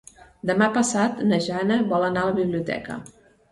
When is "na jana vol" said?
1.33-2.09